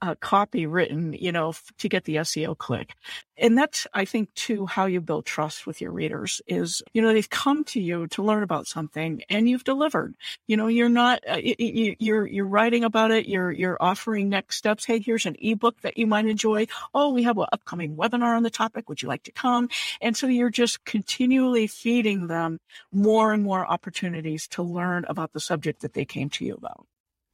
uh, 0.00 0.14
copy 0.20 0.66
written, 0.66 1.12
you 1.12 1.32
know, 1.32 1.50
f- 1.50 1.72
to 1.78 1.88
get 1.88 2.04
the 2.04 2.16
SEO 2.16 2.56
click. 2.56 2.94
And 3.36 3.58
that's, 3.58 3.86
I 3.92 4.04
think, 4.04 4.32
too, 4.34 4.66
how 4.66 4.86
you 4.86 5.00
build 5.00 5.26
trust 5.26 5.66
with 5.66 5.80
your 5.80 5.90
readers 5.90 6.40
is, 6.46 6.82
you 6.92 7.02
know, 7.02 7.12
they've 7.12 7.28
come 7.28 7.64
to 7.64 7.80
you 7.80 8.06
to 8.08 8.22
learn 8.22 8.44
about 8.44 8.68
something 8.68 9.22
and 9.28 9.48
you've 9.48 9.64
delivered. 9.64 10.14
You 10.46 10.56
know, 10.56 10.68
you're 10.68 10.88
not, 10.88 11.20
uh, 11.28 11.40
you, 11.42 11.96
you're, 11.98 12.26
you're 12.26 12.46
writing 12.46 12.84
about 12.84 13.10
it. 13.10 13.26
You're, 13.26 13.50
you're 13.50 13.76
offering 13.80 14.28
next 14.28 14.56
steps. 14.56 14.84
Hey, 14.84 15.00
here's 15.00 15.26
an 15.26 15.36
ebook 15.40 15.80
that 15.80 15.98
you 15.98 16.06
might 16.06 16.26
enjoy. 16.26 16.66
Oh, 16.94 17.12
we 17.12 17.24
have 17.24 17.38
an 17.38 17.46
upcoming 17.52 17.96
webinar 17.96 18.36
on 18.36 18.44
the 18.44 18.50
topic. 18.50 18.88
Would 18.88 19.02
you 19.02 19.08
like 19.08 19.24
to 19.24 19.32
come? 19.32 19.68
And 20.00 20.16
so 20.16 20.28
you're 20.28 20.50
just 20.50 20.84
continually 20.84 21.66
feeding 21.66 22.28
them 22.28 22.60
more 22.92 23.32
and 23.32 23.42
more 23.42 23.66
opportunities 23.66 24.46
to 24.48 24.62
learn 24.62 25.04
about 25.08 25.32
the 25.32 25.40
subject 25.40 25.82
that 25.82 25.94
they 25.94 26.04
came 26.04 26.30
to 26.30 26.44
you 26.44 26.54
about. 26.54 26.86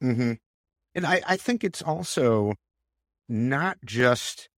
Mm-hmm. 0.03 0.33
And 0.93 1.05
I, 1.05 1.21
I 1.25 1.37
think 1.37 1.63
it's 1.63 1.81
also 1.81 2.53
not 3.29 3.77
just 3.85 4.49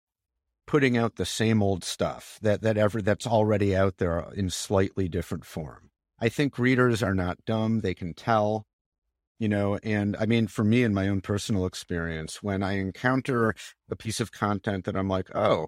putting 0.66 0.98
out 0.98 1.16
the 1.16 1.25
same 1.25 1.62
old 1.62 1.84
stuff 1.84 2.40
that 2.42 2.62
that 2.62 2.78
ever 2.78 3.02
that's 3.02 3.28
already 3.28 3.75
out 3.75 3.98
there 3.98 4.28
in 4.36 4.50
slightly 4.50 5.08
different 5.08 5.46
form. 5.46 5.92
I 6.20 6.30
think 6.30 6.58
readers 6.58 7.04
are 7.04 7.13
not 7.13 7.46
dumb; 7.46 7.82
they 7.82 7.94
can 7.94 8.13
tell, 8.13 8.66
you 9.40 9.48
know. 9.50 9.78
And 9.84 10.16
I 10.18 10.25
mean, 10.25 10.48
for 10.48 10.63
me, 10.63 10.84
in 10.84 10.94
my 10.94 11.08
own 11.08 11.22
personal 11.22 11.66
experience, 11.66 12.42
when 12.42 12.63
I 12.63 12.74
encounter 12.78 13.54
a 13.90 13.96
piece 13.96 14.20
of 14.20 14.32
content 14.32 14.86
that 14.86 14.96
I'm 14.96 15.10
like, 15.10 15.36
oh, 15.36 15.68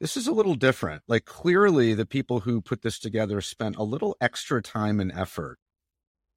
this 0.00 0.16
is 0.16 0.26
a 0.26 0.32
little 0.32 0.56
different. 0.56 1.02
Like 1.08 1.24
clearly, 1.24 1.94
the 1.94 2.06
people 2.06 2.40
who 2.40 2.60
put 2.60 2.82
this 2.82 2.98
together 2.98 3.40
spent 3.40 3.76
a 3.76 3.84
little 3.84 4.16
extra 4.20 4.60
time 4.60 5.00
and 5.00 5.12
effort, 5.12 5.58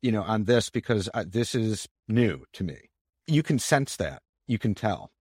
you 0.02 0.12
know, 0.12 0.22
on 0.24 0.46
this 0.46 0.70
because 0.70 1.10
uh, 1.14 1.26
this 1.28 1.56
is 1.56 1.88
new 2.08 2.46
to 2.54 2.64
me 2.64 2.90
you 3.28 3.44
can 3.44 3.60
sense 3.60 3.96
that. 3.98 4.22
You 4.48 4.58
can 4.58 4.76
tell. 4.76 5.12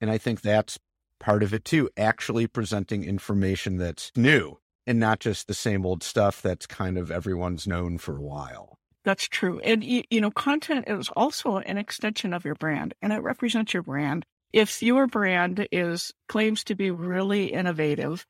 And 0.00 0.10
I 0.10 0.18
think 0.18 0.40
that's 0.40 0.78
part 1.18 1.42
of 1.42 1.52
it 1.52 1.64
too, 1.64 1.90
actually 1.96 2.46
presenting 2.46 3.04
information 3.04 3.76
that's 3.76 4.10
new 4.16 4.58
and 4.86 4.98
not 4.98 5.20
just 5.20 5.46
the 5.46 5.54
same 5.54 5.84
old 5.84 6.02
stuff 6.02 6.40
that's 6.40 6.66
kind 6.66 6.96
of 6.96 7.10
everyone's 7.10 7.66
known 7.66 7.98
for 7.98 8.16
a 8.16 8.22
while. 8.22 8.78
That's 9.04 9.28
true. 9.28 9.60
And, 9.60 9.84
you 9.84 10.20
know, 10.20 10.30
content 10.30 10.86
is 10.88 11.10
also 11.16 11.58
an 11.58 11.78
extension 11.78 12.32
of 12.32 12.44
your 12.44 12.54
brand 12.54 12.94
and 13.00 13.12
it 13.12 13.22
represents 13.22 13.72
your 13.74 13.82
brand. 13.82 14.24
If 14.52 14.82
your 14.82 15.06
brand 15.06 15.66
is 15.70 16.12
claims 16.28 16.64
to 16.64 16.74
be 16.74 16.90
really 16.90 17.52
innovative 17.52 18.26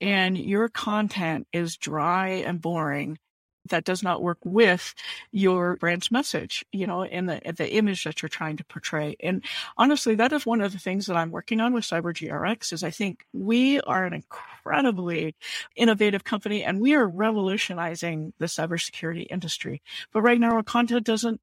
and 0.00 0.36
your 0.38 0.68
content 0.68 1.46
is 1.52 1.76
dry 1.76 2.28
and 2.28 2.60
boring, 2.60 3.18
that 3.68 3.84
does 3.84 4.02
not 4.02 4.22
work 4.22 4.38
with 4.44 4.94
your 5.32 5.76
brand's 5.76 6.10
message, 6.10 6.64
you 6.72 6.86
know, 6.86 7.02
and 7.02 7.28
the 7.28 7.40
the 7.56 7.74
image 7.74 8.04
that 8.04 8.22
you're 8.22 8.28
trying 8.28 8.56
to 8.56 8.64
portray. 8.64 9.16
And 9.20 9.44
honestly, 9.76 10.14
that 10.16 10.32
is 10.32 10.46
one 10.46 10.60
of 10.60 10.72
the 10.72 10.78
things 10.78 11.06
that 11.06 11.16
I'm 11.16 11.30
working 11.30 11.60
on 11.60 11.72
with 11.72 11.84
CyberGRX 11.84 12.72
is 12.72 12.84
I 12.84 12.90
think 12.90 13.26
we 13.32 13.80
are 13.80 14.04
an 14.04 14.12
incredibly 14.12 15.34
innovative 15.76 16.24
company 16.24 16.64
and 16.64 16.80
we 16.80 16.94
are 16.94 17.06
revolutionizing 17.06 18.32
the 18.38 18.46
cybersecurity 18.46 19.26
industry. 19.30 19.82
But 20.12 20.22
right 20.22 20.40
now 20.40 20.52
our 20.54 20.62
content 20.62 21.04
doesn't 21.04 21.40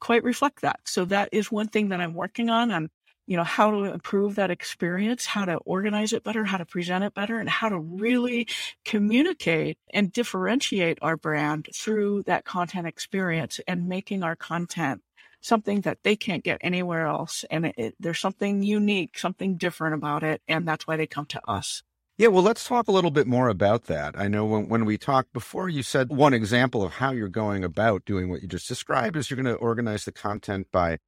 quite 0.00 0.24
reflect 0.24 0.62
that. 0.62 0.80
So 0.84 1.04
that 1.06 1.28
is 1.32 1.52
one 1.52 1.68
thing 1.68 1.90
that 1.90 2.00
I'm 2.00 2.14
working 2.14 2.50
on. 2.50 2.72
I'm 2.72 2.90
you 3.26 3.36
know, 3.36 3.44
how 3.44 3.70
to 3.70 3.84
improve 3.84 4.34
that 4.34 4.50
experience, 4.50 5.26
how 5.26 5.44
to 5.44 5.56
organize 5.58 6.12
it 6.12 6.24
better, 6.24 6.44
how 6.44 6.58
to 6.58 6.66
present 6.66 7.04
it 7.04 7.14
better, 7.14 7.38
and 7.38 7.48
how 7.48 7.68
to 7.68 7.78
really 7.78 8.48
communicate 8.84 9.78
and 9.92 10.12
differentiate 10.12 10.98
our 11.02 11.16
brand 11.16 11.68
through 11.74 12.22
that 12.24 12.44
content 12.44 12.86
experience 12.86 13.60
and 13.66 13.88
making 13.88 14.22
our 14.22 14.36
content 14.36 15.02
something 15.40 15.80
that 15.82 15.98
they 16.04 16.16
can't 16.16 16.44
get 16.44 16.58
anywhere 16.60 17.06
else. 17.06 17.44
And 17.50 17.66
it, 17.66 17.74
it, 17.76 17.94
there's 17.98 18.20
something 18.20 18.62
unique, 18.62 19.18
something 19.18 19.56
different 19.56 19.94
about 19.94 20.22
it. 20.22 20.40
And 20.48 20.66
that's 20.66 20.86
why 20.86 20.96
they 20.96 21.06
come 21.06 21.26
to 21.26 21.40
us. 21.48 21.82
Yeah, 22.18 22.28
well, 22.28 22.42
let's 22.42 22.66
talk 22.66 22.88
a 22.88 22.92
little 22.92 23.10
bit 23.10 23.26
more 23.26 23.48
about 23.48 23.84
that. 23.84 24.14
I 24.16 24.28
know 24.28 24.44
when, 24.44 24.68
when 24.68 24.84
we 24.84 24.98
talked 24.98 25.32
before, 25.32 25.68
you 25.68 25.82
said 25.82 26.10
one 26.10 26.34
example 26.34 26.84
of 26.84 26.94
how 26.94 27.10
you're 27.10 27.28
going 27.28 27.64
about 27.64 28.04
doing 28.04 28.28
what 28.28 28.42
you 28.42 28.48
just 28.48 28.68
described 28.68 29.16
is 29.16 29.30
you're 29.30 29.42
going 29.42 29.52
to 29.52 29.60
organize 29.60 30.04
the 30.04 30.12
content 30.12 30.68
by 30.70 30.98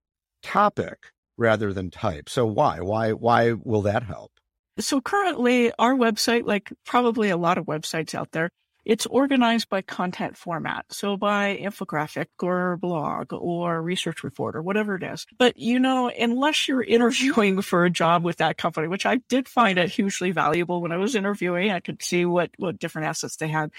topic 0.42 1.12
rather 1.36 1.72
than 1.72 1.90
type. 1.90 2.28
So 2.28 2.46
why? 2.46 2.80
Why 2.80 3.12
why 3.12 3.52
will 3.52 3.82
that 3.82 4.02
help? 4.04 4.32
So 4.78 5.00
currently 5.00 5.72
our 5.78 5.94
website, 5.94 6.46
like 6.46 6.72
probably 6.84 7.30
a 7.30 7.36
lot 7.36 7.58
of 7.58 7.66
websites 7.66 8.14
out 8.14 8.32
there, 8.32 8.50
it's 8.84 9.06
organized 9.06 9.68
by 9.68 9.82
content 9.82 10.36
format. 10.36 10.84
So 10.90 11.16
by 11.16 11.58
infographic 11.60 12.26
or 12.42 12.76
blog 12.76 13.32
or 13.32 13.80
research 13.80 14.22
report 14.22 14.56
or 14.56 14.62
whatever 14.62 14.96
it 14.96 15.02
is. 15.02 15.26
But 15.38 15.56
you 15.56 15.78
know, 15.78 16.08
unless 16.08 16.68
you're 16.68 16.82
interviewing 16.96 17.62
for 17.62 17.84
a 17.84 17.90
job 17.90 18.24
with 18.24 18.38
that 18.38 18.58
company, 18.58 18.88
which 18.88 19.06
I 19.06 19.16
did 19.28 19.48
find 19.48 19.78
it 19.78 19.90
hugely 19.90 20.32
valuable 20.32 20.82
when 20.82 20.92
I 20.92 20.98
was 20.98 21.14
interviewing, 21.14 21.70
I 21.70 21.80
could 21.80 22.02
see 22.02 22.24
what, 22.24 22.50
what 22.58 22.78
different 22.78 23.08
assets 23.08 23.36
they 23.36 23.48
had. 23.48 23.70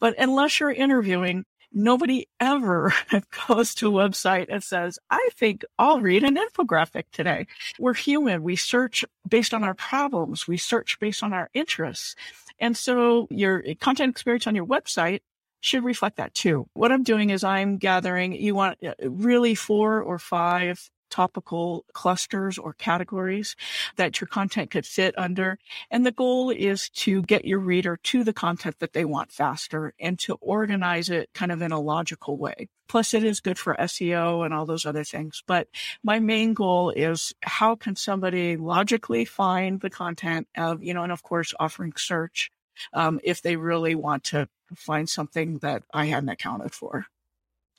But 0.00 0.14
unless 0.18 0.60
you're 0.60 0.72
interviewing, 0.72 1.44
Nobody 1.72 2.28
ever 2.40 2.92
goes 3.48 3.74
to 3.76 3.88
a 3.88 4.08
website 4.08 4.46
and 4.48 4.62
says, 4.62 4.98
I 5.10 5.28
think 5.34 5.64
I'll 5.78 6.00
read 6.00 6.24
an 6.24 6.36
infographic 6.36 7.04
today. 7.12 7.46
We're 7.78 7.94
human. 7.94 8.42
We 8.42 8.56
search 8.56 9.04
based 9.28 9.52
on 9.52 9.64
our 9.64 9.74
problems. 9.74 10.48
We 10.48 10.56
search 10.56 10.98
based 10.98 11.22
on 11.22 11.32
our 11.32 11.50
interests. 11.54 12.14
And 12.58 12.76
so 12.76 13.28
your 13.30 13.62
content 13.80 14.10
experience 14.10 14.46
on 14.46 14.54
your 14.54 14.66
website 14.66 15.20
should 15.60 15.84
reflect 15.84 16.16
that 16.16 16.34
too. 16.34 16.68
What 16.74 16.92
I'm 16.92 17.02
doing 17.02 17.30
is 17.30 17.44
I'm 17.44 17.78
gathering, 17.78 18.32
you 18.32 18.54
want 18.54 18.78
uh, 18.84 18.94
really 19.02 19.54
four 19.54 20.02
or 20.02 20.18
five 20.18 20.88
topical 21.10 21.84
clusters 21.92 22.58
or 22.58 22.72
categories 22.72 23.56
that 23.96 24.20
your 24.20 24.28
content 24.28 24.70
could 24.70 24.86
fit 24.86 25.14
under. 25.18 25.58
And 25.90 26.04
the 26.04 26.12
goal 26.12 26.50
is 26.50 26.88
to 26.90 27.22
get 27.22 27.44
your 27.44 27.58
reader 27.58 27.98
to 28.04 28.24
the 28.24 28.32
content 28.32 28.78
that 28.78 28.92
they 28.92 29.04
want 29.04 29.32
faster 29.32 29.94
and 29.98 30.18
to 30.20 30.34
organize 30.40 31.10
it 31.10 31.30
kind 31.34 31.52
of 31.52 31.62
in 31.62 31.72
a 31.72 31.80
logical 31.80 32.36
way. 32.36 32.68
Plus 32.88 33.12
it 33.12 33.22
is 33.22 33.40
good 33.40 33.58
for 33.58 33.74
SEO 33.74 34.44
and 34.44 34.54
all 34.54 34.64
those 34.64 34.86
other 34.86 35.04
things. 35.04 35.42
But 35.46 35.68
my 36.02 36.20
main 36.20 36.54
goal 36.54 36.90
is 36.90 37.34
how 37.42 37.74
can 37.74 37.96
somebody 37.96 38.56
logically 38.56 39.24
find 39.24 39.80
the 39.80 39.90
content 39.90 40.48
of, 40.56 40.82
you 40.82 40.94
know, 40.94 41.02
and 41.02 41.12
of 41.12 41.22
course 41.22 41.52
offering 41.60 41.92
search 41.96 42.50
um, 42.92 43.20
if 43.22 43.42
they 43.42 43.56
really 43.56 43.94
want 43.94 44.24
to 44.24 44.48
find 44.76 45.08
something 45.08 45.58
that 45.58 45.82
I 45.92 46.06
hadn't 46.06 46.28
accounted 46.28 46.72
for. 46.72 47.06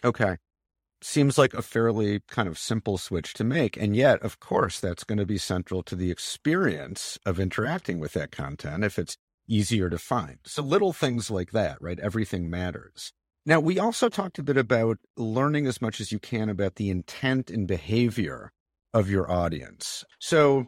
Okay 0.03 0.37
seems 1.01 1.37
like 1.37 1.53
a 1.53 1.61
fairly 1.61 2.21
kind 2.27 2.47
of 2.47 2.57
simple 2.57 2.97
switch 2.97 3.33
to 3.35 3.43
make. 3.43 3.77
And 3.77 3.95
yet, 3.95 4.21
of 4.21 4.39
course, 4.39 4.79
that's 4.79 5.03
going 5.03 5.19
to 5.19 5.25
be 5.25 5.37
central 5.37 5.83
to 5.83 5.95
the 5.95 6.11
experience 6.11 7.17
of 7.25 7.39
interacting 7.39 7.99
with 7.99 8.13
that 8.13 8.31
content 8.31 8.83
if 8.83 8.99
it's 8.99 9.17
easier 9.47 9.89
to 9.89 9.97
find. 9.97 10.37
So 10.45 10.61
little 10.61 10.93
things 10.93 11.31
like 11.31 11.51
that, 11.51 11.81
right? 11.81 11.99
Everything 11.99 12.49
matters. 12.49 13.13
Now, 13.45 13.59
we 13.59 13.79
also 13.79 14.09
talked 14.09 14.37
a 14.37 14.43
bit 14.43 14.57
about 14.57 14.97
learning 15.17 15.65
as 15.65 15.81
much 15.81 15.99
as 15.99 16.11
you 16.11 16.19
can 16.19 16.49
about 16.49 16.75
the 16.75 16.89
intent 16.89 17.49
and 17.49 17.67
behavior 17.67 18.51
of 18.93 19.09
your 19.09 19.31
audience. 19.31 20.03
So, 20.19 20.67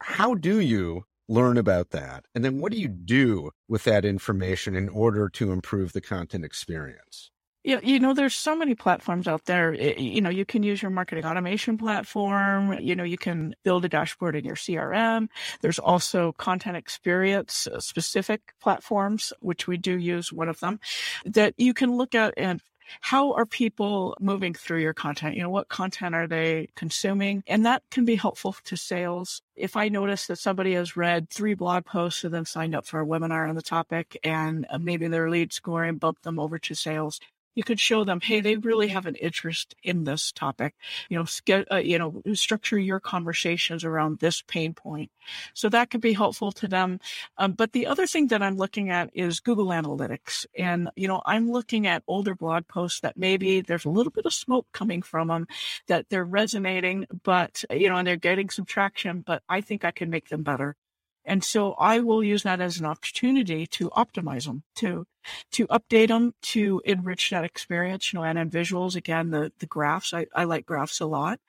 how 0.00 0.34
do 0.34 0.60
you 0.60 1.04
learn 1.28 1.58
about 1.58 1.90
that? 1.90 2.24
And 2.34 2.44
then 2.44 2.60
what 2.60 2.72
do 2.72 2.78
you 2.78 2.88
do 2.88 3.50
with 3.68 3.84
that 3.84 4.04
information 4.04 4.76
in 4.76 4.88
order 4.88 5.28
to 5.30 5.52
improve 5.52 5.92
the 5.92 6.00
content 6.00 6.44
experience? 6.44 7.30
Yeah, 7.68 7.80
you 7.82 7.98
know, 7.98 8.14
there's 8.14 8.34
so 8.34 8.56
many 8.56 8.74
platforms 8.74 9.28
out 9.28 9.44
there. 9.44 9.74
You 9.74 10.22
know, 10.22 10.30
you 10.30 10.46
can 10.46 10.62
use 10.62 10.80
your 10.80 10.90
marketing 10.90 11.26
automation 11.26 11.76
platform. 11.76 12.78
You 12.80 12.96
know, 12.96 13.04
you 13.04 13.18
can 13.18 13.54
build 13.62 13.84
a 13.84 13.90
dashboard 13.90 14.36
in 14.36 14.46
your 14.46 14.56
CRM. 14.56 15.28
There's 15.60 15.78
also 15.78 16.32
content 16.32 16.78
experience 16.78 17.66
uh, 17.66 17.78
specific 17.78 18.54
platforms, 18.58 19.34
which 19.40 19.66
we 19.66 19.76
do 19.76 19.98
use 19.98 20.32
one 20.32 20.48
of 20.48 20.60
them 20.60 20.80
that 21.26 21.52
you 21.58 21.74
can 21.74 21.94
look 21.94 22.14
at 22.14 22.32
and 22.38 22.62
how 23.02 23.34
are 23.34 23.44
people 23.44 24.16
moving 24.18 24.54
through 24.54 24.80
your 24.80 24.94
content? 24.94 25.36
You 25.36 25.42
know, 25.42 25.50
what 25.50 25.68
content 25.68 26.14
are 26.14 26.26
they 26.26 26.68
consuming? 26.74 27.42
And 27.46 27.66
that 27.66 27.82
can 27.90 28.06
be 28.06 28.14
helpful 28.14 28.56
to 28.64 28.78
sales. 28.78 29.42
If 29.56 29.76
I 29.76 29.90
notice 29.90 30.26
that 30.28 30.38
somebody 30.38 30.72
has 30.72 30.96
read 30.96 31.28
three 31.28 31.52
blog 31.52 31.84
posts 31.84 32.24
and 32.24 32.32
then 32.32 32.46
signed 32.46 32.74
up 32.74 32.86
for 32.86 33.02
a 33.02 33.06
webinar 33.06 33.46
on 33.46 33.56
the 33.56 33.60
topic 33.60 34.18
and 34.24 34.64
uh, 34.70 34.78
maybe 34.78 35.06
their 35.06 35.28
lead 35.28 35.52
scoring 35.52 35.98
bumped 35.98 36.22
them 36.22 36.38
over 36.38 36.58
to 36.60 36.74
sales, 36.74 37.20
you 37.54 37.64
could 37.64 37.80
show 37.80 38.04
them, 38.04 38.20
hey, 38.20 38.40
they 38.40 38.56
really 38.56 38.88
have 38.88 39.06
an 39.06 39.16
interest 39.16 39.74
in 39.82 40.04
this 40.04 40.32
topic. 40.32 40.74
You 41.08 41.18
know, 41.18 41.64
uh, 41.72 41.76
you 41.76 41.98
know, 41.98 42.22
structure 42.34 42.78
your 42.78 43.00
conversations 43.00 43.84
around 43.84 44.18
this 44.18 44.42
pain 44.42 44.74
point. 44.74 45.10
So 45.54 45.68
that 45.68 45.90
could 45.90 46.00
be 46.00 46.12
helpful 46.12 46.52
to 46.52 46.68
them. 46.68 47.00
Um, 47.36 47.52
but 47.52 47.72
the 47.72 47.86
other 47.86 48.06
thing 48.06 48.28
that 48.28 48.42
I'm 48.42 48.56
looking 48.56 48.90
at 48.90 49.10
is 49.12 49.40
Google 49.40 49.66
Analytics, 49.66 50.46
and 50.56 50.90
you 50.96 51.08
know, 51.08 51.22
I'm 51.26 51.50
looking 51.50 51.86
at 51.86 52.02
older 52.06 52.34
blog 52.34 52.68
posts 52.68 53.00
that 53.00 53.16
maybe 53.16 53.60
there's 53.60 53.84
a 53.84 53.90
little 53.90 54.12
bit 54.12 54.26
of 54.26 54.32
smoke 54.32 54.66
coming 54.72 55.02
from 55.02 55.28
them, 55.28 55.46
that 55.88 56.06
they're 56.10 56.24
resonating, 56.24 57.06
but 57.24 57.64
you 57.70 57.88
know, 57.88 57.96
and 57.96 58.06
they're 58.06 58.16
getting 58.16 58.50
some 58.50 58.64
traction. 58.64 59.22
But 59.26 59.42
I 59.48 59.60
think 59.60 59.84
I 59.84 59.90
can 59.90 60.10
make 60.10 60.28
them 60.28 60.42
better. 60.42 60.76
And 61.24 61.44
so 61.44 61.72
I 61.72 62.00
will 62.00 62.24
use 62.24 62.42
that 62.44 62.60
as 62.60 62.80
an 62.80 62.86
opportunity 62.86 63.66
to 63.66 63.90
optimize 63.90 64.46
them, 64.46 64.62
to, 64.76 65.06
to 65.52 65.66
update 65.68 66.08
them, 66.08 66.34
to 66.42 66.82
enrich 66.84 67.30
that 67.30 67.44
experience, 67.44 68.12
you 68.12 68.18
know, 68.18 68.24
and 68.24 68.38
in 68.38 68.50
visuals, 68.50 68.96
again, 68.96 69.30
the, 69.30 69.52
the 69.58 69.66
graphs, 69.66 70.14
I, 70.14 70.26
I 70.34 70.44
like 70.44 70.66
graphs 70.66 71.00
a 71.00 71.06
lot. 71.06 71.40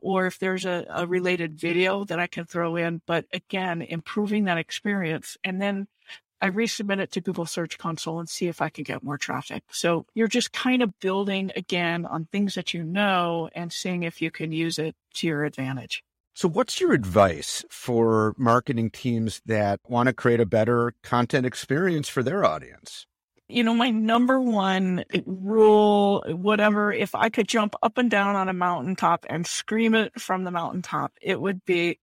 Or 0.00 0.26
if 0.26 0.38
there's 0.38 0.64
a, 0.64 0.86
a 0.88 1.06
related 1.06 1.58
video 1.58 2.04
that 2.04 2.18
I 2.18 2.26
can 2.26 2.44
throw 2.44 2.76
in, 2.76 3.02
but 3.06 3.26
again, 3.32 3.82
improving 3.82 4.44
that 4.44 4.58
experience. 4.58 5.36
And 5.44 5.60
then 5.60 5.88
I 6.40 6.50
resubmit 6.50 7.00
it 7.00 7.10
to 7.12 7.20
Google 7.20 7.46
Search 7.46 7.78
Console 7.78 8.20
and 8.20 8.28
see 8.28 8.46
if 8.46 8.62
I 8.62 8.68
can 8.68 8.84
get 8.84 9.02
more 9.02 9.18
traffic. 9.18 9.64
So 9.70 10.06
you're 10.14 10.28
just 10.28 10.52
kind 10.52 10.82
of 10.82 10.98
building 11.00 11.50
again 11.56 12.06
on 12.06 12.26
things 12.26 12.54
that 12.54 12.72
you 12.72 12.84
know 12.84 13.50
and 13.54 13.72
seeing 13.72 14.04
if 14.04 14.22
you 14.22 14.30
can 14.30 14.52
use 14.52 14.78
it 14.78 14.94
to 15.14 15.26
your 15.26 15.44
advantage. 15.44 16.04
So, 16.34 16.48
what's 16.48 16.80
your 16.80 16.92
advice 16.92 17.64
for 17.68 18.32
marketing 18.38 18.90
teams 18.90 19.42
that 19.46 19.80
want 19.88 20.06
to 20.06 20.12
create 20.12 20.38
a 20.38 20.46
better 20.46 20.94
content 21.02 21.44
experience 21.44 22.08
for 22.08 22.22
their 22.22 22.44
audience? 22.44 23.07
You 23.50 23.64
know, 23.64 23.72
my 23.72 23.90
number 23.90 24.38
one 24.38 25.04
rule, 25.24 26.22
whatever, 26.28 26.92
if 26.92 27.14
I 27.14 27.30
could 27.30 27.48
jump 27.48 27.74
up 27.82 27.96
and 27.96 28.10
down 28.10 28.36
on 28.36 28.50
a 28.50 28.52
mountaintop 28.52 29.24
and 29.30 29.46
scream 29.46 29.94
it 29.94 30.20
from 30.20 30.44
the 30.44 30.50
mountaintop, 30.50 31.14
it 31.22 31.40
would 31.40 31.64
be 31.64 31.98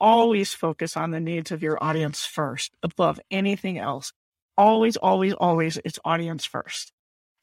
always 0.00 0.54
focus 0.54 0.96
on 0.96 1.10
the 1.10 1.20
needs 1.20 1.50
of 1.52 1.62
your 1.62 1.82
audience 1.82 2.24
first 2.24 2.72
above 2.82 3.20
anything 3.30 3.78
else. 3.78 4.14
Always, 4.56 4.96
always, 4.96 5.34
always, 5.34 5.78
it's 5.84 5.98
audience 6.02 6.46
first. 6.46 6.92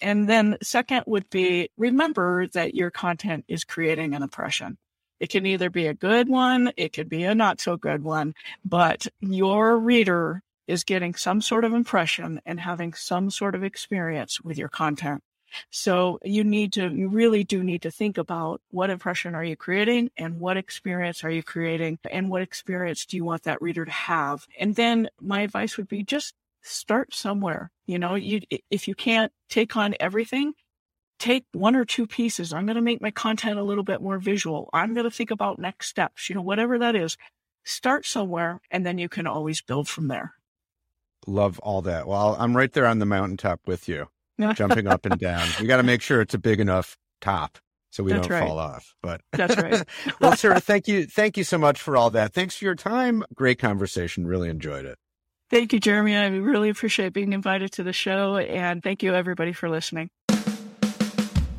And 0.01 0.27
then 0.27 0.57
second 0.63 1.03
would 1.05 1.29
be 1.29 1.69
remember 1.77 2.48
that 2.50 2.74
your 2.74 2.89
content 2.89 3.45
is 3.48 3.63
creating 3.63 4.15
an 4.15 4.24
impression. 4.24 4.77
It 5.19 5.29
can 5.29 5.45
either 5.45 5.69
be 5.69 5.86
a 5.86 5.93
good 5.93 6.27
one, 6.27 6.72
it 6.75 6.91
could 6.91 7.07
be 7.07 7.24
a 7.24 7.36
not 7.36 7.62
so 7.62 7.77
good 7.77 8.03
one, 8.03 8.33
but 8.65 9.05
your 9.22 9.77
reader 9.77 10.41
is 10.67 10.84
getting 10.84 11.13
some 11.13 11.41
sort 11.41 11.65
of 11.65 11.74
impression 11.74 12.41
and 12.46 12.60
having 12.60 12.93
some 12.93 13.29
sort 13.29 13.55
of 13.55 13.63
experience 13.63 14.41
with 14.41 14.58
your 14.58 14.70
content. 14.70 15.22
So 15.70 16.20
you 16.24 16.43
need 16.43 16.74
to, 16.74 16.89
you 16.89 17.10
really 17.10 17.43
do 17.43 17.63
need 17.63 17.84
to 17.84 17.91
think 17.91 18.17
about 18.17 18.62
what 18.72 18.89
impression 18.89 19.36
are 19.36 19.43
you 19.43 19.55
creating 19.55 20.10
and 20.17 20.39
what 20.39 20.58
experience 20.58 21.24
are 21.24 21.29
you 21.29 21.43
creating 21.43 22.00
and 22.10 22.29
what 22.29 22.41
experience 22.41 23.05
do 23.05 23.17
you 23.17 23.24
want 23.24 23.43
that 23.43 23.62
reader 23.62 23.86
to 23.86 23.91
have? 23.91 24.48
And 24.60 24.75
then 24.75 25.10
my 25.22 25.41
advice 25.41 25.77
would 25.77 25.88
be 25.88 26.03
just 26.03 26.34
start 26.62 27.13
somewhere. 27.13 27.72
You 27.86 28.00
know, 28.00 28.15
you, 28.15 28.41
if 28.70 28.88
you 28.88 28.96
can't 28.96 29.32
take 29.50 29.75
on 29.75 29.96
everything, 30.00 30.53
take 31.20 31.46
one 31.51 31.75
or 31.75 31.86
two 31.86 32.08
pieces. 32.08 32.53
I'm 32.53 32.65
going 32.65 32.75
to 32.75 32.82
make 32.82 33.01
my 33.01 33.12
content 33.12 33.60
a 33.60 33.63
little 33.63 33.84
bit 33.84 34.01
more 34.01 34.17
visual. 34.17 34.70
I'm 34.74 34.93
going 34.93 35.05
to 35.05 35.12
think 35.12 35.32
about 35.32 35.60
next 35.60 35.88
steps, 35.88 36.29
you 36.29 36.36
know, 36.36 36.41
whatever 36.41 36.79
that 36.79 36.96
is. 36.96 37.17
Start 37.63 38.05
somewhere 38.05 38.60
and 38.72 38.86
then 38.86 38.98
you 38.98 39.08
can 39.08 39.27
always 39.27 39.62
build 39.62 39.88
from 39.88 40.08
there. 40.08 40.34
Love 41.27 41.60
all 41.60 41.82
that. 41.84 42.08
Well, 42.08 42.36
I'm 42.39 42.56
right 42.56 42.72
there 42.72 42.86
on 42.86 43.00
the 43.00 43.06
mountaintop 43.06 43.62
with 43.65 43.88
you, 43.88 44.08
jumping 44.53 44.88
up 44.88 45.06
and 45.06 45.20
down. 45.20 45.48
We 45.60 45.68
got 45.68 45.77
to 45.77 45.84
make 45.84 46.01
sure 46.01 46.22
it's 46.22 46.34
a 46.34 46.39
big 46.39 46.60
enough 46.60 46.98
top 47.22 47.58
so 47.94 48.03
we 48.03 48.12
That's 48.12 48.27
don't 48.27 48.39
right. 48.39 48.48
fall 48.48 48.58
off. 48.60 48.96
But 49.01 49.22
That's 49.34 49.56
right. 49.56 49.84
well, 50.20 50.36
Sarah, 50.36 50.60
thank 50.60 50.88
you. 50.88 51.06
Thank 51.06 51.38
you 51.38 51.44
so 51.44 51.58
much 51.58 51.80
for 51.80 51.96
all 51.96 52.10
that. 52.12 52.34
Thanks 52.34 52.58
for 52.58 52.65
your 52.65 52.75
time. 52.75 53.24
Great 53.36 53.60
conversation. 53.60 54.25
Really 54.25 54.50
enjoyed 54.50 54.86
it. 54.86 54.98
Thank 55.51 55.74
you, 55.74 55.80
Jeremy. 55.80 56.15
I 56.15 56.27
really 56.27 56.70
appreciate 56.70 57.13
being 57.13 57.34
invited 57.34 57.72
to 57.74 57.84
the 57.84 57.94
show. 57.94 58.38
And 58.38 58.82
thank 58.82 59.03
you, 59.03 59.13
everybody, 59.13 59.53
for 59.53 59.70
listening. 59.70 60.10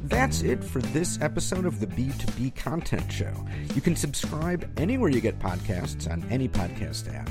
That's 0.03 0.43
it 0.43 0.63
for 0.63 0.83
this 0.83 1.21
episode 1.23 1.65
of 1.65 1.81
the 1.81 1.87
B2B 1.87 2.57
Content 2.57 3.11
Show. 3.11 3.33
You 3.75 3.81
can 3.81 3.97
subscribe 3.97 4.69
anywhere 4.77 5.11
you 5.11 5.21
get 5.21 5.39
podcasts 5.39 6.11
on 6.11 6.27
any 6.31 6.49
podcast 6.49 7.15
app. 7.15 7.31